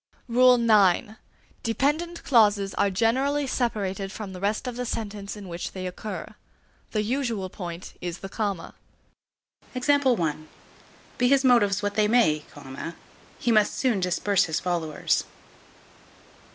[0.29, 1.17] IX.
[1.61, 6.33] Dependent clauses are generally separated from the rest of the sentence in which they occur.
[6.89, 8.73] The usual point is the comma.
[9.75, 12.43] Be his motives what they may,
[13.37, 15.23] he must soon disperse his followers.